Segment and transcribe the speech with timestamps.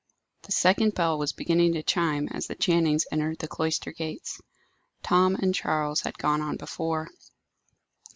[0.41, 4.41] The second bell was beginning to chime as the Channings entered the cloister gates.
[5.03, 7.07] Tom and Charles had gone on before.